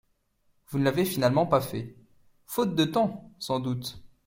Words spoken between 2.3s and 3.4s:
faute de temps,